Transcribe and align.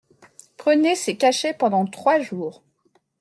Prenez 0.57 0.95
ces 0.95 1.15
cachets 1.15 1.53
pendant 1.53 1.85
trois 1.85 2.19
jours. 2.19 2.63